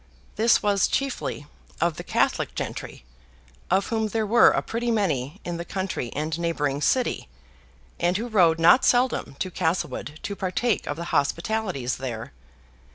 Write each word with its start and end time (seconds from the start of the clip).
This 0.35 0.63
was 0.63 0.87
chiefly 0.87 1.45
of 1.79 1.97
the 1.97 2.03
Catholic 2.03 2.55
gentry, 2.55 3.05
of 3.69 3.85
whom 3.89 4.07
there 4.07 4.25
were 4.25 4.49
a 4.49 4.63
pretty 4.63 4.89
many 4.89 5.39
in 5.45 5.57
the 5.57 5.63
country 5.63 6.11
and 6.15 6.39
neighboring 6.39 6.81
city; 6.81 7.27
and 7.99 8.17
who 8.17 8.27
rode 8.27 8.57
not 8.59 8.83
seldom 8.83 9.35
to 9.37 9.51
Castlewood 9.51 10.19
to 10.23 10.35
partake 10.35 10.87
of 10.87 10.97
the 10.97 11.03
hospitalities 11.13 11.97
there. 11.97 12.33